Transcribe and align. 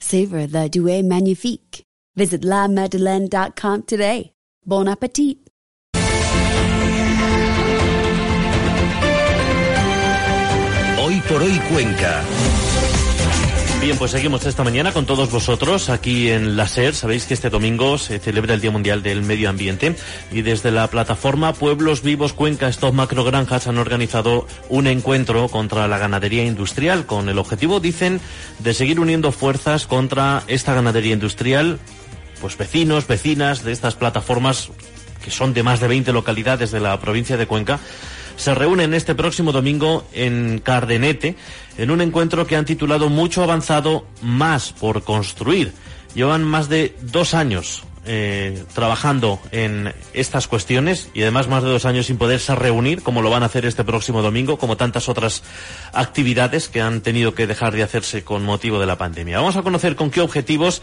Savor 0.00 0.46
the 0.46 0.68
Douai 0.68 1.02
Magnifique. 1.02 1.82
Visit 2.16 2.42
lamadeleine.com 2.42 3.82
today. 3.82 4.32
Bon 4.64 4.88
appetit! 4.88 5.38
Hoy 10.98 11.20
por 11.28 11.42
hoy 11.42 11.58
Cuenca. 11.70 12.24
Bien, 13.80 13.98
pues 13.98 14.10
seguimos 14.10 14.44
esta 14.46 14.64
mañana 14.64 14.92
con 14.92 15.06
todos 15.06 15.30
vosotros 15.30 15.90
aquí 15.90 16.30
en 16.30 16.56
la 16.56 16.66
SER. 16.66 16.94
Sabéis 16.94 17.26
que 17.26 17.34
este 17.34 17.50
domingo 17.50 17.98
se 17.98 18.18
celebra 18.18 18.54
el 18.54 18.60
Día 18.60 18.70
Mundial 18.70 19.02
del 19.02 19.22
Medio 19.22 19.48
Ambiente 19.48 19.94
y 20.32 20.42
desde 20.42 20.72
la 20.72 20.88
plataforma 20.88 21.52
Pueblos 21.52 22.02
Vivos 22.02 22.32
Cuenca, 22.32 22.68
estos 22.68 22.94
macrogranjas 22.94 23.68
han 23.68 23.78
organizado 23.78 24.48
un 24.68 24.86
encuentro 24.88 25.48
contra 25.48 25.86
la 25.86 25.98
ganadería 25.98 26.44
industrial 26.44 27.06
con 27.06 27.28
el 27.28 27.38
objetivo, 27.38 27.78
dicen, 27.78 28.20
de 28.58 28.74
seguir 28.74 28.98
uniendo 28.98 29.30
fuerzas 29.30 29.86
contra 29.86 30.42
esta 30.48 30.74
ganadería 30.74 31.12
industrial. 31.12 31.78
Pues 32.40 32.56
vecinos, 32.58 33.06
vecinas 33.06 33.62
de 33.62 33.72
estas 33.72 33.94
plataformas 33.94 34.70
que 35.22 35.30
son 35.30 35.54
de 35.54 35.62
más 35.62 35.80
de 35.80 35.88
20 35.88 36.12
localidades 36.12 36.70
de 36.70 36.80
la 36.80 36.98
provincia 37.00 37.36
de 37.36 37.46
Cuenca 37.46 37.78
se 38.36 38.54
reúnen 38.54 38.94
este 38.94 39.14
próximo 39.14 39.52
domingo 39.52 40.06
en 40.12 40.60
Cardenete 40.60 41.36
en 41.78 41.90
un 41.90 42.00
encuentro 42.00 42.46
que 42.46 42.56
han 42.56 42.64
titulado 42.64 43.08
Mucho 43.08 43.42
avanzado, 43.42 44.06
más 44.22 44.72
por 44.72 45.02
construir. 45.02 45.72
Llevan 46.14 46.44
más 46.44 46.68
de 46.68 46.94
dos 47.02 47.34
años 47.34 47.84
eh, 48.08 48.62
trabajando 48.72 49.40
en 49.50 49.92
estas 50.12 50.46
cuestiones 50.46 51.10
y 51.12 51.22
además 51.22 51.48
más 51.48 51.64
de 51.64 51.70
dos 51.70 51.84
años 51.84 52.06
sin 52.06 52.18
poderse 52.18 52.54
reunir, 52.54 53.02
como 53.02 53.20
lo 53.20 53.30
van 53.30 53.42
a 53.42 53.46
hacer 53.46 53.66
este 53.66 53.82
próximo 53.82 54.22
domingo, 54.22 54.58
como 54.58 54.76
tantas 54.76 55.08
otras 55.08 55.42
actividades 55.92 56.68
que 56.68 56.80
han 56.80 57.00
tenido 57.00 57.34
que 57.34 57.46
dejar 57.46 57.74
de 57.74 57.82
hacerse 57.82 58.22
con 58.22 58.44
motivo 58.44 58.78
de 58.78 58.86
la 58.86 58.96
pandemia. 58.96 59.38
Vamos 59.38 59.56
a 59.56 59.62
conocer 59.62 59.96
con 59.96 60.10
qué 60.10 60.20
objetivos 60.20 60.82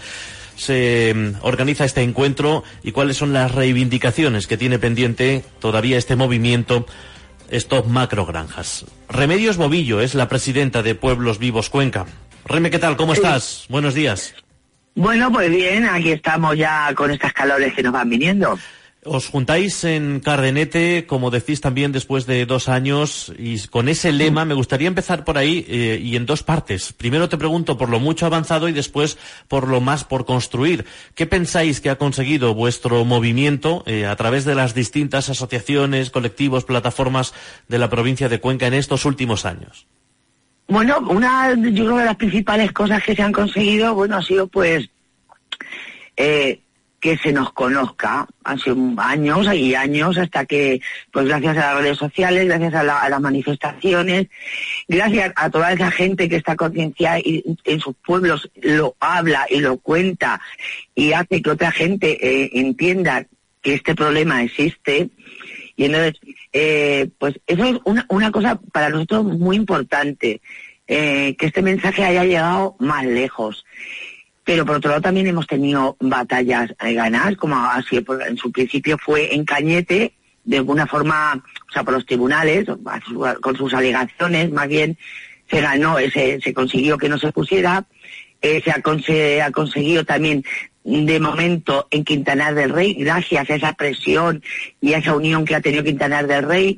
se 0.55 1.13
mm, 1.15 1.45
organiza 1.45 1.85
este 1.85 2.01
encuentro 2.01 2.63
y 2.83 2.91
cuáles 2.91 3.17
son 3.17 3.31
las 3.31 3.53
reivindicaciones 3.53 4.45
que 4.45 4.57
tiene 4.57 4.77
pendiente 4.77 5.43
todavía 5.59 5.97
este 5.97 6.15
movimiento 6.15 6.85
Stop 7.53 7.85
Macrogranjas. 7.85 8.85
Remedios 9.07 9.57
Bobillo 9.57 10.01
es 10.01 10.15
la 10.15 10.27
presidenta 10.27 10.81
de 10.81 10.95
Pueblos 10.95 11.37
Vivos 11.37 11.69
Cuenca. 11.69 12.05
Reme, 12.45 12.71
¿qué 12.71 12.79
tal? 12.79 12.97
¿Cómo 12.97 13.13
estás? 13.13 13.65
Buenos 13.69 13.93
días. 13.93 14.33
Bueno, 14.95 15.31
pues 15.31 15.51
bien, 15.51 15.85
aquí 15.85 16.11
estamos 16.11 16.57
ya 16.57 16.91
con 16.95 17.11
estas 17.11 17.31
calores 17.31 17.73
que 17.73 17.83
nos 17.83 17.93
van 17.93 18.09
viniendo. 18.09 18.57
Os 19.05 19.27
juntáis 19.27 19.83
en 19.83 20.19
Cardenete, 20.19 21.05
como 21.05 21.31
decís 21.31 21.61
también, 21.61 21.91
después 21.91 22.25
de 22.25 22.45
dos 22.45 22.69
años, 22.69 23.33
y 23.37 23.59
con 23.67 23.89
ese 23.89 24.11
lema 24.11 24.45
me 24.45 24.53
gustaría 24.53 24.87
empezar 24.87 25.25
por 25.25 25.37
ahí 25.37 25.65
eh, 25.67 25.99
y 26.01 26.15
en 26.15 26.25
dos 26.25 26.43
partes. 26.43 26.93
Primero 26.93 27.27
te 27.27 27.37
pregunto 27.37 27.77
por 27.77 27.89
lo 27.89 27.99
mucho 27.99 28.25
avanzado 28.25 28.69
y 28.69 28.71
después 28.71 29.17
por 29.47 29.67
lo 29.67 29.81
más 29.81 30.03
por 30.03 30.25
construir. 30.25 30.85
¿Qué 31.15 31.25
pensáis 31.25 31.81
que 31.81 31.89
ha 31.89 31.97
conseguido 31.97 32.53
vuestro 32.53 33.03
movimiento 33.03 33.83
eh, 33.85 34.05
a 34.05 34.15
través 34.15 34.45
de 34.45 34.55
las 34.55 34.73
distintas 34.73 35.29
asociaciones, 35.29 36.09
colectivos, 36.09 36.63
plataformas 36.63 37.33
de 37.67 37.79
la 37.79 37.89
provincia 37.89 38.29
de 38.29 38.39
Cuenca 38.39 38.67
en 38.67 38.73
estos 38.73 39.05
últimos 39.05 39.45
años? 39.45 39.87
Bueno, 40.67 40.99
una, 41.09 41.53
yo 41.53 41.85
creo 41.85 41.97
que 41.97 42.05
las 42.05 42.15
principales 42.15 42.71
cosas 42.71 43.03
que 43.03 43.15
se 43.15 43.21
han 43.21 43.33
conseguido, 43.33 43.93
bueno, 43.93 44.15
ha 44.15 44.21
sido 44.21 44.47
pues 44.47 44.89
eh, 46.15 46.62
que 47.03 47.17
se 47.17 47.33
nos 47.33 47.51
conozca. 47.51 48.25
Sido 48.63 48.77
años 48.97 49.53
y 49.53 49.75
años 49.75 50.17
hasta 50.17 50.45
que, 50.45 50.79
pues 51.11 51.25
gracias 51.25 51.57
a 51.57 51.73
las 51.73 51.81
redes 51.81 51.97
sociales, 51.97 52.45
gracias 52.45 52.73
a, 52.75 52.83
las 52.83 53.19
manifestaciones, 53.19 54.27
gracias 54.87 55.33
a 55.35 55.49
toda 55.49 55.73
esa 55.73 55.91
gente 55.91 56.29
que 56.29 56.37
está 56.37 56.55
concienciada 56.55 57.19
y 57.19 57.43
en 57.65 57.79
sus 57.81 57.93
pueblos 58.05 58.49
lo 58.61 58.95
habla 59.01 59.45
y 59.49 59.59
lo 59.59 59.77
cuenta 59.77 60.39
y 60.95 61.11
hace 61.11 61.41
que 61.41 61.49
otra 61.49 61.73
gente 61.73 62.17
eh, 62.21 62.51
entienda 62.53 63.25
que 63.61 63.73
este 63.73 63.95
problema 63.95 64.41
existe. 64.41 65.09
Y 65.75 65.85
entonces, 65.85 66.21
eh, 66.53 67.09
pues 67.17 67.37
eso 67.47 67.65
es 67.65 67.79
una, 67.83 68.05
una 68.07 68.31
cosa 68.31 68.61
para 68.71 68.87
nosotros 68.87 69.25
muy 69.25 69.57
importante, 69.57 70.39
eh, 70.87 71.35
que 71.37 71.47
este 71.47 71.61
mensaje 71.61 72.05
haya 72.05 72.23
llegado 72.23 72.77
más 72.79 73.05
lejos 73.05 73.65
pero 74.43 74.65
por 74.65 74.77
otro 74.77 74.89
lado 74.89 75.01
también 75.01 75.27
hemos 75.27 75.47
tenido 75.47 75.95
batallas 75.99 76.73
ganadas, 76.79 77.37
como 77.37 77.55
así 77.55 78.03
en 78.27 78.37
su 78.37 78.51
principio 78.51 78.97
fue 78.97 79.33
en 79.33 79.45
Cañete, 79.45 80.13
de 80.43 80.57
alguna 80.57 80.85
forma, 80.85 81.41
o 81.69 81.71
sea, 81.71 81.83
por 81.83 81.93
los 81.93 82.05
tribunales, 82.05 82.65
con 83.41 83.55
sus 83.55 83.73
alegaciones, 83.73 84.51
más 84.51 84.67
bien 84.67 84.97
se 85.49 85.61
ganó, 85.61 85.97
se, 85.97 86.41
se 86.41 86.53
consiguió 86.53 86.97
que 86.97 87.09
no 87.09 87.17
se 87.17 87.31
pusiera, 87.31 87.85
eh, 88.41 88.61
se, 88.63 88.71
ha, 88.71 89.45
ha 89.45 89.51
conseguido 89.51 90.03
también 90.03 90.43
de 90.83 91.19
momento 91.19 91.87
en 91.91 92.03
Quintanar 92.03 92.55
del 92.55 92.71
Rey, 92.71 92.93
gracias 92.95 93.49
a 93.49 93.55
esa 93.55 93.73
presión 93.73 94.43
y 94.81 94.93
a 94.93 94.97
esa 94.97 95.15
unión 95.15 95.45
que 95.45 95.55
ha 95.55 95.61
tenido 95.61 95.83
Quintanar 95.83 96.27
del 96.27 96.43
Rey, 96.43 96.77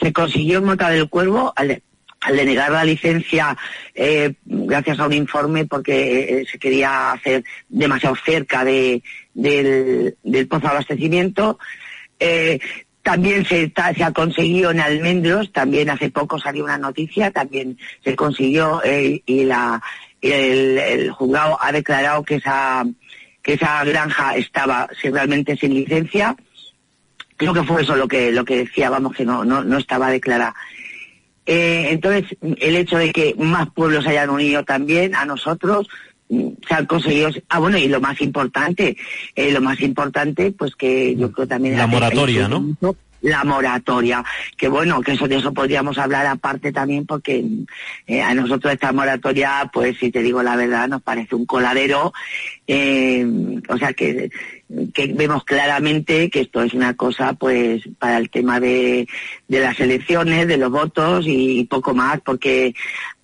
se 0.00 0.12
consiguió 0.12 0.58
en 0.58 0.64
Mota 0.64 0.88
del 0.88 1.10
Cuervo, 1.10 1.52
al, 1.54 1.82
al 2.22 2.36
denegar 2.36 2.70
la 2.70 2.84
licencia 2.84 3.56
eh, 3.94 4.34
gracias 4.44 4.98
a 5.00 5.06
un 5.06 5.12
informe 5.12 5.66
porque 5.66 6.40
eh, 6.40 6.46
se 6.50 6.58
quería 6.58 7.12
hacer 7.12 7.44
demasiado 7.68 8.16
cerca 8.16 8.64
de, 8.64 9.02
del, 9.34 10.16
pozo 10.48 10.62
de 10.62 10.68
abastecimiento. 10.68 11.58
Eh, 12.18 12.60
también 13.02 13.44
se, 13.44 13.72
se, 13.96 14.04
ha 14.04 14.12
conseguido 14.12 14.70
en 14.70 14.80
Almendros, 14.80 15.52
también 15.52 15.90
hace 15.90 16.10
poco 16.10 16.38
salió 16.38 16.62
una 16.62 16.78
noticia, 16.78 17.32
también 17.32 17.76
se 18.04 18.14
consiguió 18.14 18.80
y 18.84 19.44
la, 19.44 19.82
el, 20.20 20.78
el, 20.78 21.10
juzgado 21.10 21.58
ha 21.60 21.72
declarado 21.72 22.22
que 22.22 22.36
esa, 22.36 22.86
que 23.42 23.54
esa 23.54 23.84
granja 23.84 24.36
estaba 24.36 24.88
realmente 25.02 25.56
sin 25.56 25.74
licencia. 25.74 26.36
Creo 27.36 27.52
que 27.52 27.64
fue 27.64 27.82
eso 27.82 27.96
lo 27.96 28.06
que, 28.06 28.30
lo 28.30 28.44
que 28.44 28.58
decía, 28.58 28.88
vamos, 28.88 29.16
que 29.16 29.24
no, 29.24 29.44
no, 29.44 29.64
no 29.64 29.78
estaba 29.78 30.08
declarada. 30.10 30.54
Eh, 31.46 31.88
entonces, 31.90 32.36
el 32.40 32.76
hecho 32.76 32.96
de 32.98 33.12
que 33.12 33.34
más 33.36 33.68
pueblos 33.70 34.06
hayan 34.06 34.30
unido 34.30 34.64
también 34.64 35.14
a 35.14 35.24
nosotros, 35.24 35.88
mm, 36.28 36.48
se 36.66 36.74
han 36.74 36.86
conseguido. 36.86 37.30
Ah, 37.48 37.58
bueno, 37.58 37.78
y 37.78 37.88
lo 37.88 38.00
más 38.00 38.20
importante, 38.20 38.96
eh, 39.34 39.50
lo 39.50 39.60
más 39.60 39.80
importante, 39.80 40.52
pues 40.52 40.76
que 40.76 41.16
yo 41.16 41.32
creo 41.32 41.48
también. 41.48 41.76
La 41.76 41.86
moratoria, 41.86 42.48
¿no? 42.48 42.76
La 43.22 43.44
moratoria, 43.44 44.24
que 44.56 44.68
bueno, 44.68 45.00
que 45.00 45.12
eso 45.12 45.28
de 45.28 45.36
eso 45.36 45.54
podríamos 45.54 45.96
hablar 45.96 46.26
aparte 46.26 46.72
también 46.72 47.06
porque 47.06 47.44
eh, 48.06 48.20
a 48.20 48.34
nosotros 48.34 48.72
esta 48.72 48.92
moratoria, 48.92 49.70
pues 49.72 49.96
si 49.98 50.10
te 50.10 50.22
digo 50.22 50.42
la 50.42 50.56
verdad, 50.56 50.88
nos 50.88 51.02
parece 51.02 51.34
un 51.34 51.46
coladero, 51.46 52.12
eh, 52.66 53.24
o 53.68 53.78
sea 53.78 53.92
que, 53.92 54.30
que 54.92 55.06
vemos 55.14 55.44
claramente 55.44 56.30
que 56.30 56.40
esto 56.40 56.62
es 56.62 56.74
una 56.74 56.94
cosa 56.94 57.34
pues 57.34 57.82
para 57.98 58.18
el 58.18 58.28
tema 58.28 58.58
de, 58.58 59.06
de 59.48 59.60
las 59.60 59.78
elecciones, 59.80 60.48
de 60.48 60.56
los 60.56 60.70
votos 60.70 61.24
y, 61.26 61.64
poco 61.64 61.94
más, 61.94 62.20
porque 62.20 62.74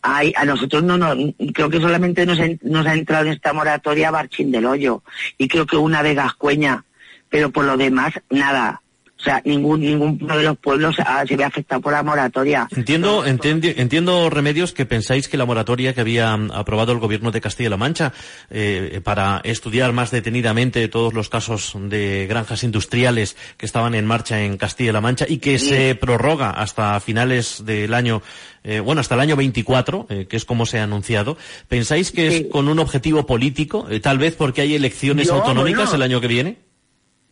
hay, 0.01 0.33
a 0.37 0.45
nosotros 0.45 0.85
no, 0.85 0.97
no 0.97 1.17
creo 1.53 1.69
que 1.69 1.81
solamente 1.81 2.25
nos, 2.25 2.39
nos 2.63 2.87
ha 2.87 2.95
entrado 2.95 3.27
en 3.27 3.33
esta 3.33 3.53
moratoria 3.53 4.11
Barchín 4.11 4.53
del 4.53 4.67
Hoyo 4.67 5.03
y 5.37 5.49
creo 5.49 5.67
que 5.67 5.77
una 5.77 6.03
de 6.03 6.15
Gascueña, 6.15 6.85
pero 7.29 7.51
por 7.51 7.65
lo 7.65 7.77
demás 7.77 8.15
nada 8.31 8.81
O 9.19 9.23
sea, 9.23 9.43
ningún 9.45 9.81
ninguno 9.81 10.37
de 10.37 10.45
los 10.45 10.57
pueblos 10.59 10.95
se 11.27 11.37
ve 11.37 11.43
afectado 11.43 11.81
por 11.81 11.93
la 11.93 12.05
moratoria. 12.05 12.69
Entiendo, 12.77 13.27
entiendo, 13.27 14.31
Remedios, 14.31 14.73
que 14.73 14.87
pensáis 14.87 15.27
que 15.27 15.37
la 15.37 15.45
moratoria 15.45 15.93
que 15.93 16.03
había 16.03 16.37
mm, 16.37 16.53
aprobado 16.53 16.93
el 16.93 16.99
gobierno 16.99 17.33
de 17.33 17.41
Castilla-La 17.41 17.77
Mancha 17.77 18.13
eh, 18.49 19.01
para 19.03 19.41
estudiar 19.43 19.93
más 19.93 20.13
detenidamente 20.13 20.87
todos 20.87 21.15
los 21.15 21.29
casos 21.29 21.77
de 21.77 22.27
granjas 22.29 22.63
industriales 22.63 23.37
que 23.57 23.67
estaban 23.67 23.97
en 23.97 24.07
marcha 24.07 24.41
en 24.41 24.57
Castilla-La 24.57 25.01
Mancha 25.01 25.27
y 25.29 25.39
que 25.39 25.59
se 25.59 25.97
prorroga 25.97 26.51
hasta 26.51 27.01
finales 27.01 27.65
del 27.67 27.95
año, 27.95 28.23
eh, 28.63 28.79
bueno, 28.79 29.01
hasta 29.01 29.17
el 29.17 29.21
año 29.21 29.35
24, 29.35 30.07
eh, 30.11 30.27
que 30.29 30.37
es 30.37 30.45
como 30.45 30.65
se 30.65 30.79
ha 30.79 30.85
anunciado, 30.85 31.37
¿pensáis 31.67 32.13
que 32.13 32.29
es 32.29 32.47
con 32.53 32.69
un 32.69 32.79
objetivo 32.79 33.27
político, 33.27 33.89
tal 34.01 34.19
vez 34.19 34.37
porque 34.37 34.61
hay 34.61 34.77
elecciones 34.77 35.29
autonómicas 35.29 35.93
el 35.93 36.03
año 36.03 36.21
que 36.21 36.29
viene? 36.29 36.68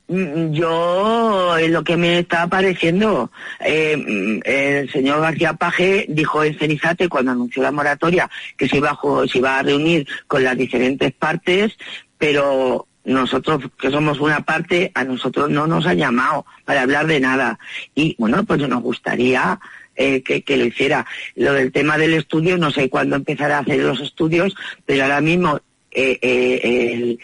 Mm, 0.09 0.53
yo, 0.53 1.57
lo 1.69 1.83
que 1.83 1.97
me 1.97 2.21
está 2.21 2.47
pareciendo, 2.47 3.31
eh, 3.61 3.97
mm, 3.97 4.41
el 4.45 4.91
señor 4.91 5.21
García 5.21 5.55
Paje 5.55 6.07
dijo 6.09 6.45
en 6.45 6.57
Cenizate 6.59 7.09
cuando 7.09 7.33
anunció 7.33 7.63
la 7.63 7.73
moratoria 7.73 8.31
que 8.57 8.69
se 8.69 8.77
iba, 8.77 8.91
a, 8.91 8.99
se 9.27 9.39
iba 9.39 9.59
a 9.59 9.63
reunir 9.63 10.07
con 10.29 10.45
las 10.45 10.57
diferentes 10.57 11.13
partes, 11.13 11.77
pero 12.19 12.87
nosotros 13.05 13.65
que 13.79 13.91
somos 13.91 14.21
una 14.21 14.41
parte, 14.45 14.93
a 14.95 15.05
nosotros 15.05 15.51
no 15.51 15.67
nos 15.67 15.87
ha 15.87 15.95
llamado 15.95 16.47
para 16.65 16.83
hablar 16.83 17.07
de 17.07 17.21
nada. 17.21 17.59
Y 17.95 18.15
bueno, 18.19 18.45
pues 18.45 18.61
nos 18.69 18.83
gustaría 18.83 19.59
eh, 19.97 20.23
que, 20.23 20.43
que, 20.43 20.57
lo 20.57 20.67
hiciera. 20.67 21.07
Lo 21.35 21.53
del 21.53 21.73
tema 21.73 21.99
del 21.99 22.15
estudio, 22.15 22.59
no 22.59 22.71
sé 22.71 22.91
cuándo 22.91 23.17
empezará 23.17 23.59
a 23.59 23.61
hacer 23.61 23.81
los 23.81 24.01
estudios, 24.01 24.55
pero 24.85 25.05
ahora 25.05 25.21
mismo 25.21 25.61
eh, 25.91 26.19
eh, 26.21 26.93
el, 26.93 27.19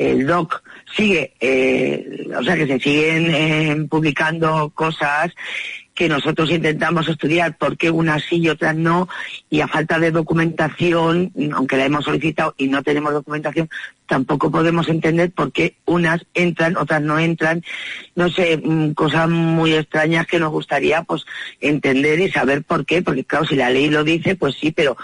el 0.00 0.26
DOC 0.26 0.62
sigue, 0.96 1.34
eh, 1.40 2.26
o 2.36 2.42
sea 2.42 2.56
que 2.56 2.66
se 2.66 2.80
siguen 2.80 3.34
eh, 3.34 3.86
publicando 3.88 4.70
cosas 4.70 5.32
que 5.94 6.08
nosotros 6.08 6.50
intentamos 6.50 7.06
estudiar 7.08 7.58
por 7.58 7.76
qué 7.76 7.90
unas 7.90 8.22
sí 8.22 8.36
y 8.36 8.48
otras 8.48 8.74
no, 8.74 9.06
y 9.50 9.60
a 9.60 9.68
falta 9.68 9.98
de 9.98 10.10
documentación, 10.10 11.30
aunque 11.52 11.76
la 11.76 11.84
hemos 11.84 12.06
solicitado 12.06 12.54
y 12.56 12.68
no 12.68 12.82
tenemos 12.82 13.12
documentación, 13.12 13.68
tampoco 14.06 14.50
podemos 14.50 14.88
entender 14.88 15.30
por 15.30 15.52
qué 15.52 15.76
unas 15.84 16.24
entran, 16.32 16.78
otras 16.78 17.02
no 17.02 17.18
entran. 17.18 17.62
No 18.14 18.30
sé, 18.30 18.56
mm, 18.56 18.92
cosas 18.92 19.28
muy 19.28 19.74
extrañas 19.74 20.26
que 20.26 20.38
nos 20.38 20.50
gustaría 20.50 21.02
pues 21.02 21.26
entender 21.60 22.18
y 22.20 22.30
saber 22.30 22.62
por 22.62 22.86
qué, 22.86 23.02
porque 23.02 23.24
claro, 23.24 23.44
si 23.44 23.56
la 23.56 23.68
ley 23.68 23.90
lo 23.90 24.02
dice, 24.02 24.36
pues 24.36 24.54
sí, 24.58 24.72
pero 24.72 24.96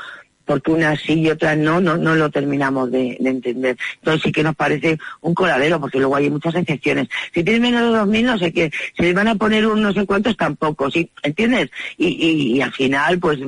porque 0.47 0.71
unas 0.71 1.01
sí 1.01 1.21
y 1.21 1.31
otras 1.31 1.59
no, 1.59 1.81
no, 1.81 1.97
no 1.97 2.15
lo 2.15 2.31
terminamos 2.31 2.91
de, 2.91 3.17
entender. 3.21 3.77
Entonces 3.97 4.23
sí 4.23 4.33
que 4.33 4.43
nos 4.43 4.55
parece 4.55 4.99
un 5.21 5.35
coladero, 5.35 5.81
porque 5.81 5.99
luego 5.99 6.17
hay 6.17 6.31
muchas 6.31 6.55
excepciones. 6.55 7.09
Si 7.35 7.43
tienes 7.43 7.61
menos 7.61 7.93
de 7.93 7.99
2.000, 7.99 8.25
no 8.25 8.39
sé 8.39 8.53
qué, 8.53 8.71
se 8.97 9.03
les 9.03 9.15
van 9.15 9.29
a 9.29 9.35
poner 9.35 9.67
un 9.67 9.83
no 9.83 9.93
sé 9.93 10.07
cuántos 10.07 10.37
tampoco, 10.37 10.91
¿sí? 10.91 11.11
¿Entiendes? 11.23 11.71
Y, 11.99 12.07
y, 12.07 12.57
y 12.57 12.61
al 12.61 12.73
final, 12.73 13.19
pues 13.19 13.39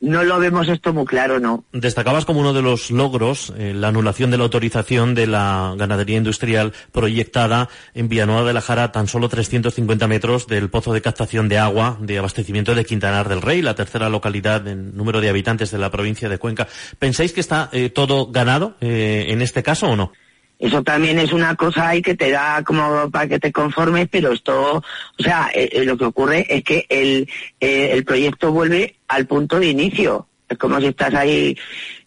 no 0.00 0.24
lo 0.24 0.38
vemos 0.38 0.68
esto 0.68 0.92
muy 0.92 1.06
claro, 1.06 1.40
¿no? 1.40 1.64
Destacabas 1.72 2.24
como 2.24 2.40
uno 2.40 2.52
de 2.52 2.62
los 2.62 2.90
logros 2.90 3.52
eh, 3.56 3.72
la 3.74 3.88
anulación 3.88 4.30
de 4.30 4.36
la 4.36 4.44
autorización 4.44 5.14
de 5.14 5.26
la 5.26 5.74
ganadería 5.76 6.18
industrial 6.18 6.72
proyectada 6.92 7.68
en 7.94 8.08
Villanueva 8.08 8.44
de 8.44 8.52
la 8.52 8.60
Jara, 8.60 8.92
tan 8.92 9.08
solo 9.08 9.28
350 9.28 10.06
metros 10.06 10.46
del 10.46 10.68
pozo 10.68 10.92
de 10.92 11.00
captación 11.00 11.48
de 11.48 11.58
agua 11.58 11.96
de 12.00 12.18
abastecimiento 12.18 12.74
de 12.74 12.84
Quintanar 12.84 13.28
del 13.28 13.42
Rey, 13.42 13.62
la 13.62 13.74
tercera 13.74 14.10
localidad 14.10 14.66
en 14.68 14.96
número 14.96 15.20
de 15.20 15.30
habitantes 15.30 15.70
de 15.70 15.78
la 15.78 15.90
provincia 15.90 16.28
de 16.28 16.38
Cuenca. 16.38 16.68
¿Pensáis 16.98 17.32
que 17.32 17.40
está 17.40 17.70
eh, 17.72 17.88
todo 17.88 18.30
ganado 18.30 18.76
eh, 18.80 19.26
en 19.28 19.40
este 19.40 19.62
caso 19.62 19.88
o 19.88 19.96
no? 19.96 20.12
Eso 20.58 20.82
también 20.82 21.18
es 21.18 21.32
una 21.32 21.54
cosa 21.54 21.88
ahí 21.88 22.00
que 22.00 22.14
te 22.14 22.30
da 22.30 22.62
como 22.64 23.10
para 23.10 23.28
que 23.28 23.38
te 23.38 23.52
conformes, 23.52 24.08
pero 24.10 24.32
esto, 24.32 24.76
o 24.78 25.22
sea, 25.22 25.50
eh, 25.54 25.68
eh, 25.70 25.84
lo 25.84 25.98
que 25.98 26.06
ocurre 26.06 26.46
es 26.48 26.64
que 26.64 26.86
el, 26.88 27.28
eh, 27.60 27.90
el 27.92 28.04
proyecto 28.04 28.52
vuelve 28.52 28.96
al 29.08 29.26
punto 29.26 29.60
de 29.60 29.68
inicio. 29.68 30.28
Es 30.48 30.56
como 30.56 30.80
si 30.80 30.86
estás 30.86 31.12
ahí, 31.12 31.58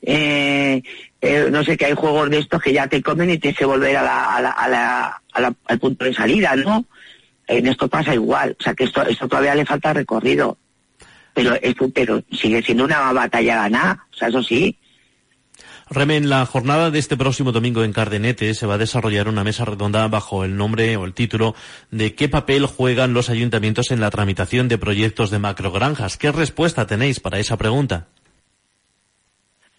no 0.02 1.64
sé, 1.64 1.78
que 1.78 1.86
hay 1.86 1.94
juegos 1.94 2.30
de 2.30 2.40
estos 2.40 2.62
que 2.62 2.72
ya 2.72 2.88
te 2.88 3.02
comen 3.04 3.30
y 3.30 3.38
te 3.38 3.50
hace 3.50 3.66
volver 3.66 3.98
a 3.98 4.02
la, 4.02 4.36
a 4.36 4.42
la, 4.42 5.22
a 5.34 5.42
la, 5.42 5.54
al 5.66 5.80
punto 5.80 6.06
de 6.06 6.14
salida, 6.14 6.56
¿no? 6.56 6.86
En 7.48 7.68
esto 7.68 7.90
pasa 7.90 8.14
igual, 8.14 8.56
o 8.58 8.64
sea 8.64 8.74
que 8.74 8.86
esto, 8.86 9.02
esto 9.04 9.28
todavía 9.28 9.56
le 9.56 9.66
falta 9.66 9.94
recorrido. 9.94 10.58
Pero, 11.34 11.56
pero 11.94 12.24
sigue 12.32 12.62
siendo 12.62 12.86
una 12.86 13.12
batalla 13.12 13.58
ganada, 13.58 14.08
o 14.10 14.16
sea, 14.16 14.30
eso 14.30 14.42
sí. 14.42 14.79
Reme, 15.92 16.20
la 16.22 16.46
jornada 16.46 16.92
de 16.92 17.00
este 17.00 17.18
próximo 17.18 17.52
domingo 17.52 17.84
en 17.84 17.94
Cardenete 17.94 18.54
se 18.54 18.68
va 18.68 18.76
a 18.76 18.78
desarrollar 18.78 19.28
una 19.28 19.44
mesa 19.44 19.66
redonda 19.66 20.08
bajo 20.08 20.44
el 20.44 20.56
nombre 20.56 20.96
o 20.98 21.06
el 21.06 21.16
título 21.16 21.56
de 21.90 22.14
¿Qué 22.14 22.30
papel 22.30 22.68
juegan 22.68 23.14
los 23.14 23.32
ayuntamientos 23.32 23.90
en 23.90 24.00
la 24.00 24.12
tramitación 24.12 24.68
de 24.68 24.78
proyectos 24.78 25.32
de 25.32 25.40
macrogranjas? 25.40 26.18
¿Qué 26.18 26.32
respuesta 26.32 26.86
tenéis 26.86 27.20
para 27.20 27.40
esa 27.40 27.58
pregunta? 27.58 28.06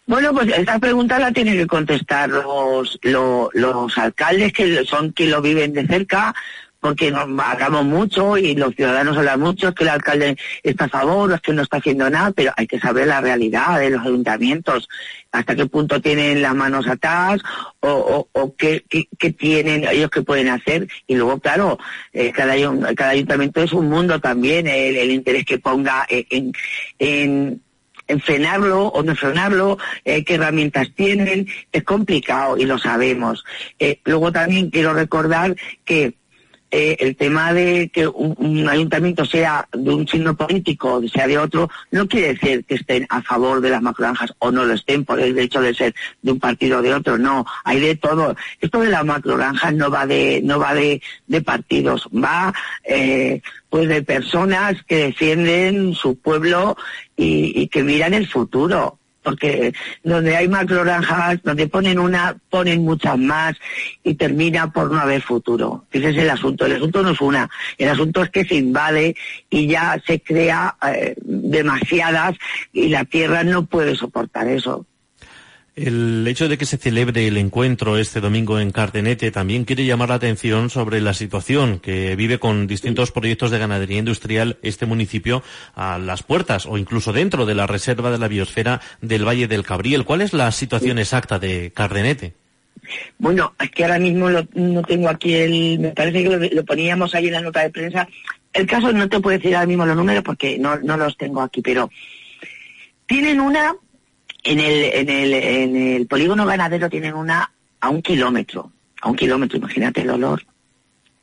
Bueno, 0.07 0.35
pues 0.35 0.49
esa 0.49 0.81
pregunta 0.81 1.21
la 1.21 1.31
tienen 1.31 1.55
que 1.55 1.69
contestar 1.69 2.29
los, 2.29 2.99
los, 3.03 3.49
los 3.55 3.97
alcaldes 3.97 4.53
que 4.53 4.85
son 4.85 5.12
que 5.12 5.27
lo 5.27 5.41
viven 5.41 5.73
de 5.73 5.87
cerca, 5.87 6.35
porque 6.81 7.11
nos 7.11 7.29
hablamos 7.38 7.85
mucho 7.85 8.37
y 8.37 8.55
los 8.55 8.75
ciudadanos 8.75 9.17
hablan 9.17 9.41
mucho, 9.41 9.69
es 9.69 9.75
que 9.75 9.85
el 9.85 9.91
alcalde 9.91 10.37
está 10.62 10.87
a 10.87 10.88
favor, 10.88 11.32
es 11.32 11.41
que 11.41 11.53
no 11.53 11.62
está 11.62 11.77
haciendo 11.77 12.09
nada, 12.09 12.32
pero 12.32 12.53
hay 12.56 12.67
que 12.67 12.81
saber 12.81 13.06
la 13.06 13.21
realidad 13.21 13.79
de 13.79 13.91
los 13.91 14.03
ayuntamientos, 14.03 14.88
hasta 15.31 15.55
qué 15.55 15.67
punto 15.67 16.00
tienen 16.00 16.43
las 16.43 16.55
manos 16.55 16.88
atadas 16.88 17.41
o, 17.81 18.55
qué, 18.56 18.85
tienen 19.38 19.85
ellos 19.85 20.11
que 20.11 20.23
pueden 20.23 20.49
hacer. 20.49 20.88
Y 21.06 21.15
luego, 21.15 21.38
claro, 21.38 21.79
eh, 22.12 22.32
cada, 22.32 22.53
ayuntamiento 22.53 23.62
es 23.62 23.73
un 23.73 23.88
mundo 23.88 24.19
también, 24.21 24.67
el, 24.67 25.11
interés 25.11 25.44
que 25.44 25.59
ponga 25.59 26.06
en, 26.09 26.53
en 26.99 27.61
en 28.11 28.21
frenarlo 28.21 28.88
o 28.88 29.03
no 29.03 29.15
frenarlo, 29.15 29.79
eh, 30.05 30.25
qué 30.25 30.35
herramientas 30.35 30.88
tienen, 30.97 31.47
es 31.71 31.85
complicado 31.85 32.59
y 32.59 32.65
lo 32.65 32.76
sabemos. 32.76 33.44
Eh, 33.79 34.00
luego 34.05 34.33
también 34.33 34.71
quiero 34.71 34.93
recordar 34.93 35.55
que 35.85 36.15
eh, 36.73 36.97
el 37.01 37.17
tema 37.17 37.53
de 37.53 37.89
que 37.89 38.07
un, 38.07 38.69
ayuntamiento 38.69 39.25
sea 39.25 39.69
de 39.73 39.91
un 39.91 40.07
signo 40.07 40.37
político 40.37 40.95
o 40.95 41.09
sea 41.09 41.27
de 41.27 41.37
otro, 41.37 41.69
no 41.91 42.07
quiere 42.07 42.35
decir 42.35 42.65
que 42.65 42.77
estén 42.77 43.07
a 43.09 43.23
favor 43.23 43.61
de 43.61 43.71
las 43.71 43.83
macroranjas 43.83 44.33
o 44.39 44.53
no 44.53 44.65
lo 44.65 44.75
estén 44.75 45.05
por 45.05 45.19
el 45.19 45.37
hecho 45.37 45.61
de 45.61 45.75
ser 45.75 45.95
de 46.23 46.31
un 46.31 46.39
partido 46.39 46.79
o 46.79 46.83
de 46.83 46.95
otro, 46.95 47.19
no, 47.19 47.45
hay 47.65 47.81
de 47.81 47.97
todo. 47.97 48.37
Esto 48.61 48.81
de 48.81 48.91
las 48.91 49.05
macroranjas 49.05 49.75
no 49.75 49.91
va 49.91 50.07
de, 50.07 50.41
no 50.45 50.61
va 50.61 50.75
de, 50.75 51.03
de 51.27 51.43
partidos, 51.43 52.09
va 52.15 52.55
eh, 52.85 53.43
pues 53.69 53.89
de 53.89 54.03
personas 54.03 54.81
que 54.85 55.07
defienden 55.07 55.95
su 55.95 56.21
pueblo 56.21 56.77
y, 57.17 57.53
y 57.61 57.67
que 57.67 57.83
miran 57.83 58.15
el 58.15 58.29
futuro 58.29 59.00
porque 59.23 59.73
donde 60.03 60.37
hay 60.37 60.49
macrogranjas, 60.49 61.43
donde 61.43 61.69
ponen 61.69 61.99
una, 61.99 62.37
ponen 62.49 62.83
muchas 62.83 63.19
más 63.19 63.57
y 64.03 64.15
termina 64.15 64.73
por 64.73 64.91
no 64.91 64.99
haber 64.99 65.23
futuro. 65.23 65.85
Ese 65.93 66.11
es 66.11 66.17
el 66.17 66.31
asunto. 66.31 66.67
El 66.67 66.77
asunto 66.77 67.03
no 67.03 67.11
es 67.11 67.21
una, 67.21 67.51
el 67.79 67.89
asunto 67.89 68.23
es 68.23 68.31
que 68.31 68.45
se 68.45 68.57
invade 68.57 69.15
y 69.49 69.67
ya 69.67 70.01
se 70.07 70.21
crea 70.21 70.77
eh, 70.87 71.15
demasiadas 71.23 72.37
y 72.73 72.89
la 72.89 73.05
tierra 73.05 73.45
no 73.45 73.67
puede 73.67 73.95
soportar 73.95 74.49
eso. 74.49 74.87
El 75.81 76.27
hecho 76.29 76.47
de 76.47 76.59
que 76.59 76.67
se 76.67 76.77
celebre 76.77 77.27
el 77.27 77.39
encuentro 77.39 77.97
este 77.97 78.21
domingo 78.21 78.61
en 78.61 78.71
Cardenete 78.71 79.31
también 79.31 79.65
quiere 79.65 79.87
llamar 79.87 80.11
la 80.11 80.17
atención 80.17 80.69
sobre 80.69 81.01
la 81.01 81.15
situación 81.15 81.79
que 81.79 82.15
vive 82.17 82.39
con 82.39 82.67
distintos 82.67 83.13
proyectos 83.13 83.51
de 83.51 83.59
ganadería 83.59 83.97
industrial 83.97 84.59
este 84.61 84.85
municipio 84.85 85.43
a 85.75 85.99
las 85.99 86.23
puertas 86.23 86.67
o 86.67 86.77
incluso 86.77 87.15
dentro 87.15 87.47
de 87.47 87.55
la 87.55 87.67
reserva 87.67 88.11
de 88.11 88.19
la 88.19 88.29
biosfera 88.29 88.83
del 89.01 89.27
Valle 89.27 89.49
del 89.49 89.65
Cabriel. 89.65 90.05
¿Cuál 90.05 90.21
es 90.21 90.35
la 90.35 90.53
situación 90.53 90.99
exacta 90.99 91.39
de 91.39 91.73
Cardenete? 91.75 92.35
Bueno, 93.17 93.55
es 93.59 93.71
que 93.71 93.85
ahora 93.85 93.99
mismo 93.99 94.29
no 94.29 94.83
tengo 94.83 95.09
aquí 95.09 95.33
el, 95.33 95.79
me 95.79 95.93
parece 95.93 96.23
que 96.25 96.51
lo, 96.57 96.65
poníamos 96.67 97.15
ahí 97.15 97.29
en 97.29 97.33
la 97.33 97.41
nota 97.41 97.63
de 97.63 97.71
prensa. 97.71 98.07
El 98.53 98.67
caso 98.67 98.93
no 98.93 99.09
te 99.09 99.19
puedo 99.19 99.39
decir 99.39 99.57
ahora 99.57 99.67
mismo 99.67 99.87
los 99.87 99.97
números 99.97 100.25
porque 100.25 100.59
no, 100.59 100.77
no 100.77 100.99
los 100.99 101.17
tengo 101.17 101.41
aquí, 101.41 101.63
pero 101.63 101.91
tienen 103.07 103.41
una 103.41 103.75
en 104.44 104.61
el, 104.61 104.85
en 104.85 105.09
el, 105.09 105.35
en 105.35 105.76
el 105.76 106.06
polígono 106.06 106.47
ganadero 106.47 106.88
tienen 106.88 107.14
una 107.14 107.50
a 107.80 107.88
un 107.88 108.02
kilómetro, 108.02 108.73
a 109.00 109.09
un 109.09 109.16
kilómetro, 109.16 109.59
imagínate 109.59 110.02
el 110.02 110.11
olor, 110.11 110.44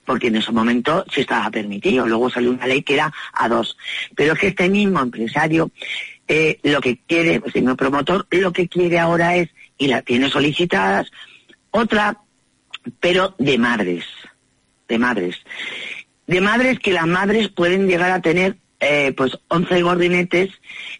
porque 0.05 0.27
en 0.27 0.37
ese 0.37 0.51
momento 0.51 1.05
sí 1.13 1.21
estaba 1.21 1.51
permitido, 1.51 2.07
luego 2.07 2.29
salió 2.29 2.51
una 2.51 2.65
ley 2.65 2.81
que 2.81 2.95
era 2.95 3.13
a 3.33 3.49
dos. 3.49 3.77
Pero 4.15 4.33
es 4.33 4.39
que 4.39 4.47
este 4.47 4.69
mismo 4.69 5.01
empresario, 5.01 5.69
eh, 6.27 6.59
lo 6.63 6.81
que 6.81 6.99
quiere, 7.05 7.41
el 7.43 7.53
mismo 7.53 7.75
promotor, 7.75 8.25
lo 8.31 8.53
que 8.53 8.67
quiere 8.67 8.99
ahora 8.99 9.35
es, 9.35 9.49
y 9.77 9.87
la 9.87 10.01
tiene 10.01 10.29
solicitadas, 10.29 11.11
otra, 11.71 12.17
pero 12.99 13.35
de 13.37 13.57
madres, 13.57 14.05
de 14.87 14.97
madres. 14.97 15.35
De 16.25 16.41
madres 16.41 16.79
que 16.79 16.93
las 16.93 17.07
madres 17.07 17.49
pueden 17.49 17.87
llegar 17.87 18.11
a 18.11 18.21
tener 18.21 18.57
eh, 18.79 19.13
pues 19.15 19.37
11 19.47 19.81
gordinetes, 19.81 20.51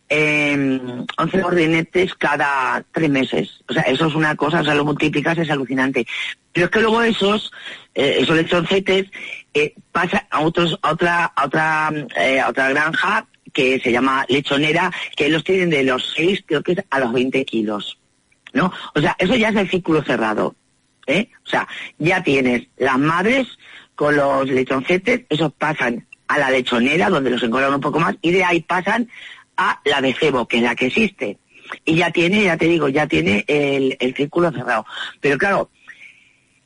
eh, 0.10 0.80
11 1.18 1.42
gordinetes 1.42 2.16
cada 2.16 2.84
tres 2.92 3.10
meses. 3.10 3.64
O 3.70 3.74
sea, 3.74 3.84
eso 3.84 4.08
es 4.08 4.16
una 4.16 4.36
cosa, 4.36 4.62
o 4.62 4.64
sea, 4.64 4.76
lo 4.76 4.86
multiplicas, 4.86 5.38
es 5.38 5.50
alucinante. 5.50 6.06
Pero 6.52 6.66
es 6.66 6.72
que 6.72 6.82
luego 6.82 7.02
esos, 7.04 7.52
eh, 7.94 8.18
esos 8.20 8.36
lechoncetes, 8.36 9.08
eh, 9.54 9.74
pasan 9.92 10.22
a 10.32 10.42
otros, 10.42 10.78
a 10.82 10.92
otra, 10.92 11.26
a 11.26 11.46
otra, 11.46 11.92
eh, 12.20 12.40
a 12.40 12.50
otra 12.50 12.70
granja 12.70 13.28
que 13.54 13.80
se 13.80 13.92
llama 13.92 14.26
lechonera, 14.28 14.92
que 15.16 15.30
los 15.30 15.44
tienen 15.44 15.70
de 15.70 15.84
los 15.84 16.14
6, 16.16 16.44
creo 16.46 16.64
que 16.64 16.74
es 16.74 16.84
a 16.90 17.00
los 17.00 17.14
20 17.14 17.46
kilos. 17.46 18.00
¿No? 18.54 18.72
O 18.96 19.02
sea, 19.02 19.16
eso 19.20 19.36
ya 19.36 19.50
es 19.50 19.56
el 19.56 19.70
círculo 19.70 20.02
cerrado. 20.04 20.56
¿eh? 21.06 21.30
O 21.46 21.50
sea, 21.50 21.68
ya 21.98 22.24
tienes 22.24 22.68
las 22.78 22.98
madres 22.98 23.48
con 23.96 24.16
los 24.16 24.48
lechoncetes, 24.48 25.22
esos 25.30 25.52
pasan 25.54 26.08
a 26.28 26.38
la 26.38 26.52
lechonera, 26.52 27.10
donde 27.10 27.30
los 27.30 27.44
engordan 27.44 27.74
un 27.74 27.82
poco 27.82 28.00
más, 28.00 28.16
y 28.22 28.32
de 28.32 28.44
ahí 28.44 28.62
pasan 28.62 29.10
a 29.56 29.80
la 29.86 30.02
de 30.02 30.14
cebo, 30.14 30.48
que 30.48 30.58
es 30.58 30.64
la 30.64 30.76
que 30.76 30.88
existe. 30.88 31.38
Y 31.84 31.96
ya 31.96 32.12
tiene, 32.12 32.44
ya 32.44 32.58
te 32.58 32.66
digo, 32.66 32.88
ya 32.90 33.08
tiene 33.08 33.44
el, 33.48 33.98
el 34.00 34.16
círculo 34.16 34.52
cerrado. 34.52 34.86
Pero 35.20 35.38
claro, 35.38 35.70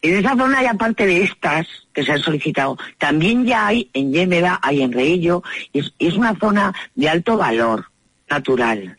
en 0.01 0.18
esa 0.18 0.36
zona, 0.36 0.63
y 0.63 0.65
aparte 0.65 1.06
de 1.06 1.24
estas 1.24 1.68
que 1.94 2.03
se 2.03 2.12
han 2.12 2.20
solicitado, 2.20 2.77
también 2.98 3.46
ya 3.46 3.68
hay 3.68 3.89
en 3.94 4.12
Yémeda, 4.12 4.60
hay 4.62 4.82
en 4.82 4.91
Reillo, 4.91 5.44
y 5.74 5.80
es, 5.80 5.94
es 6.00 6.15
una 6.15 6.36
zona 6.39 6.74
de 6.96 7.10
alto 7.10 7.38
valor 7.38 7.86
natural. 8.30 8.98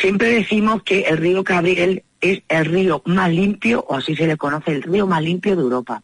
Siempre 0.00 0.28
decimos 0.28 0.82
que 0.82 1.00
el 1.02 1.16
río 1.16 1.44
Cabriel 1.44 2.02
es 2.20 2.42
el 2.48 2.64
río 2.64 3.02
más 3.06 3.30
limpio, 3.30 3.84
o 3.88 3.96
así 3.96 4.16
se 4.16 4.26
le 4.26 4.36
conoce, 4.36 4.72
el 4.72 4.82
río 4.82 5.06
más 5.06 5.22
limpio 5.22 5.56
de 5.56 5.62
Europa. 5.62 6.02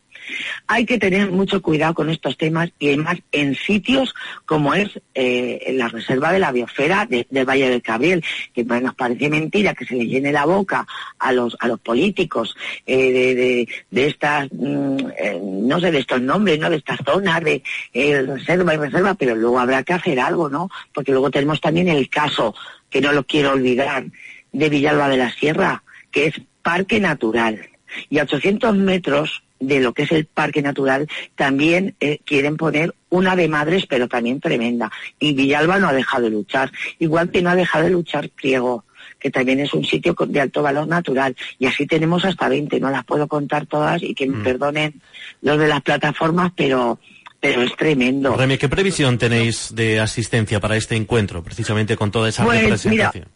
Hay 0.67 0.87
que 0.87 0.99
tener 0.99 1.31
mucho 1.31 1.61
cuidado 1.61 1.95
con 1.95 2.11
estos 2.11 2.37
temas 2.37 2.71
y 2.79 2.89
además 2.89 3.19
en 3.33 3.55
sitios 3.55 4.15
como 4.47 4.75
es 4.75 5.01
eh, 5.15 5.73
la 5.77 5.89
reserva 5.89 6.33
de 6.33 6.39
la 6.39 6.53
biosfera 6.53 7.07
de, 7.07 7.27
del 7.31 7.49
Valle 7.49 7.69
del 7.69 7.83
Cabriel, 7.83 8.25
que 8.55 8.65
nos 8.65 8.95
parece 8.95 9.29
mentira 9.29 9.75
que 9.75 9.85
se 9.85 9.95
le 9.95 10.07
llene 10.07 10.33
la 10.33 10.45
boca 10.45 10.87
a 11.19 11.33
los 11.33 11.57
a 11.61 11.69
los 11.69 11.81
políticos 11.81 12.57
eh, 12.87 13.13
de, 13.13 13.35
de, 13.35 13.69
de, 13.91 14.07
estas, 14.07 14.49
mm, 14.53 14.97
eh, 15.19 15.41
no 15.43 15.81
sé, 15.81 15.91
de 15.91 15.99
estos 15.99 16.21
nombres, 16.21 16.59
¿no? 16.59 16.71
De 16.71 16.77
estas 16.77 17.01
zonas 17.05 17.43
de 17.43 17.63
eh, 17.93 18.23
reserva 18.23 18.75
y 18.75 18.77
reserva, 18.77 19.15
pero 19.15 19.35
luego 19.35 19.59
habrá 19.59 19.83
que 19.83 19.93
hacer 19.93 20.21
algo, 20.21 20.49
¿no? 20.49 20.71
Porque 20.93 21.13
luego 21.13 21.31
tenemos 21.31 21.61
también 21.61 21.89
el 21.89 22.09
caso, 22.09 22.55
que 22.91 23.01
no 23.01 23.13
lo 23.13 23.25
quiero 23.25 23.53
olvidar, 23.53 24.05
de 24.53 24.69
Villalba 24.69 25.09
de 25.09 25.17
la 25.17 25.33
Sierra, 25.33 25.83
que 26.11 26.27
es 26.27 26.41
parque 26.63 27.01
natural. 27.01 27.69
Y 28.09 28.19
a 28.19 28.23
800 28.23 28.77
metros 28.77 29.43
de 29.67 29.81
lo 29.81 29.93
que 29.93 30.03
es 30.05 30.13
el 30.13 30.27
parque 30.27 30.63
natural, 30.63 31.09
también 31.35 31.95
eh, 32.01 32.19
quieren 32.25 32.57
poner 32.57 32.95
una 33.11 33.37
de 33.37 33.49
madres, 33.49 33.87
pero 33.87 34.09
también 34.09 34.41
tremenda. 34.41 34.91
Y 35.19 35.33
Villalba 35.35 35.79
no 35.79 35.89
ha 35.89 35.93
dejado 35.93 36.25
de 36.25 36.31
luchar, 36.31 36.71
igual 36.99 37.31
que 37.31 37.43
no 37.43 37.51
ha 37.51 37.57
dejado 37.57 37.85
de 37.85 37.91
luchar 37.91 38.29
Priego, 38.31 38.85
que 39.19 39.31
también 39.31 39.61
es 39.61 39.73
un 39.73 39.85
sitio 39.85 40.15
de 40.27 40.41
alto 40.41 40.63
valor 40.63 40.87
natural. 40.87 41.35
Y 41.59 41.67
así 41.67 41.87
tenemos 41.87 42.25
hasta 42.25 42.49
20, 42.49 42.79
no 42.81 42.91
las 42.91 43.05
puedo 43.05 43.27
contar 43.29 43.67
todas 43.67 44.03
y 44.03 44.15
que 44.15 44.27
me 44.27 44.39
Mm. 44.39 44.43
perdonen 44.45 44.95
los 45.43 45.59
de 45.59 45.69
las 45.69 45.81
plataformas, 45.83 46.53
pero 46.57 46.99
pero 47.41 47.61
es 47.61 47.77
tremendo. 47.77 48.35
Remy, 48.35 48.57
¿qué 48.57 48.71
previsión 48.71 49.19
tenéis 49.19 49.75
de 49.75 50.01
asistencia 50.01 50.61
para 50.61 50.77
este 50.79 50.97
encuentro, 50.97 51.43
precisamente 51.43 51.95
con 51.95 52.11
toda 52.11 52.31
esa 52.31 52.43
Pues, 52.43 52.63
representación? 52.63 53.27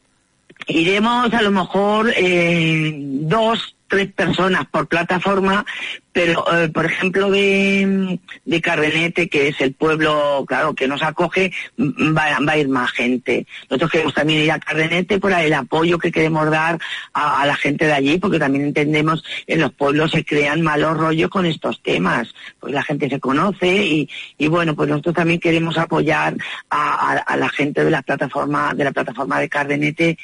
Iremos 0.66 1.30
a 1.32 1.42
lo 1.42 1.50
mejor 1.50 2.12
eh, 2.16 2.90
dos, 2.96 3.76
tres 3.88 4.12
personas 4.12 4.66
por 4.66 4.86
plataforma, 4.86 5.64
pero 6.12 6.44
eh, 6.52 6.68
por 6.68 6.84
ejemplo 6.84 7.30
de, 7.30 8.18
de 8.44 8.60
Cardenete, 8.60 9.28
que 9.28 9.48
es 9.48 9.60
el 9.60 9.72
pueblo, 9.72 10.44
claro, 10.46 10.74
que 10.74 10.88
nos 10.88 11.02
acoge, 11.02 11.52
mm, 11.76 12.16
va, 12.16 12.38
va 12.46 12.52
a 12.52 12.58
ir 12.58 12.68
más 12.68 12.90
gente. 12.92 13.46
Nosotros 13.70 13.90
queremos 13.90 14.14
también 14.14 14.42
ir 14.42 14.52
a 14.52 14.58
Cardenete 14.58 15.18
por 15.18 15.32
el 15.32 15.54
apoyo 15.54 15.98
que 15.98 16.12
queremos 16.12 16.50
dar 16.50 16.78
a, 17.12 17.46
la 17.46 17.56
gente 17.56 17.86
de 17.86 17.92
allí, 17.92 18.18
porque 18.18 18.38
también 18.38 18.66
entendemos 18.66 19.24
en 19.46 19.60
los 19.60 19.72
pueblos 19.72 20.10
se 20.10 20.24
crean 20.24 20.62
malos 20.62 20.96
rollos 20.96 21.30
con 21.30 21.46
estos 21.46 21.82
temas, 21.82 22.34
pues 22.60 22.72
la 22.72 22.82
gente 22.82 23.08
se 23.08 23.20
conoce 23.20 23.68
y, 23.68 24.08
y 24.36 24.48
bueno, 24.48 24.74
pues 24.74 24.88
nosotros 24.88 25.14
también 25.14 25.40
queremos 25.40 25.78
apoyar 25.78 26.36
a, 26.68 27.12
a 27.12 27.36
la 27.36 27.48
gente 27.48 27.84
de 27.84 27.90
la 27.90 28.02
plataforma, 28.02 28.74
de 28.74 28.84
la 28.84 28.92
plataforma 28.92 29.40
de 29.40 29.48
Cardenete, 29.48 30.18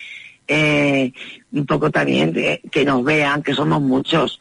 eh, 0.49 1.13
un 1.53 1.67
poco 1.67 1.91
también 1.91 2.33
de- 2.33 2.61
que 2.71 2.85
nos 2.85 3.03
vean, 3.05 3.43
que 3.43 3.55
somos 3.55 3.81
muchos. 3.81 4.41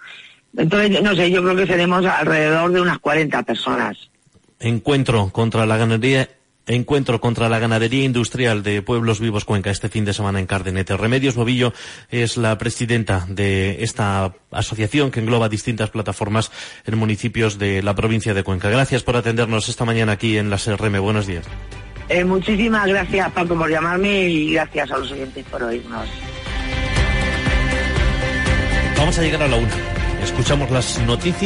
Entonces, 0.55 1.01
no 1.01 1.15
sé, 1.15 1.31
yo 1.31 1.41
creo 1.43 1.55
que 1.55 1.65
seremos 1.67 2.05
alrededor 2.05 2.71
de 2.71 2.81
unas 2.81 2.99
40 2.99 3.41
personas. 3.43 3.97
Encuentro 4.59 5.29
contra 5.29 5.65
la 5.65 5.77
ganadería. 5.77 6.29
Encuentro 6.65 7.19
contra 7.19 7.49
la 7.49 7.59
ganadería 7.59 8.05
industrial 8.05 8.63
de 8.63 8.81
Pueblos 8.81 9.19
Vivos 9.19 9.43
Cuenca 9.43 9.69
este 9.69 9.89
fin 9.89 10.05
de 10.05 10.13
semana 10.13 10.39
en 10.39 10.45
Cardenete. 10.45 10.95
Remedios 10.95 11.35
Bobillo 11.35 11.73
es 12.09 12.37
la 12.37 12.57
presidenta 12.57 13.25
de 13.27 13.83
esta 13.83 14.33
asociación 14.49 15.11
que 15.11 15.19
engloba 15.19 15.49
distintas 15.49 15.89
plataformas 15.89 16.51
en 16.85 16.97
municipios 16.97 17.59
de 17.59 17.83
la 17.83 17.95
provincia 17.95 18.33
de 18.33 18.43
Cuenca. 18.43 18.69
Gracias 18.69 19.03
por 19.03 19.17
atendernos 19.17 19.67
esta 19.67 19.83
mañana 19.83 20.13
aquí 20.13 20.37
en 20.37 20.49
la 20.49 20.57
SRM. 20.57 20.99
Buenos 21.01 21.27
días. 21.27 21.43
Eh, 22.09 22.23
muchísimas 22.23 22.87
gracias, 22.87 23.31
Paco, 23.31 23.55
por 23.55 23.69
llamarme 23.69 24.29
y 24.29 24.53
gracias 24.53 24.91
a 24.91 24.97
los 24.97 25.11
oyentes 25.11 25.45
por 25.49 25.63
oírnos. 25.63 26.07
Vamos 28.97 29.17
a 29.17 29.21
llegar 29.21 29.43
a 29.43 29.47
la 29.47 29.57
una. 29.57 29.75
Escuchamos 30.23 30.69
las 30.71 30.99
noticias. 31.05 31.41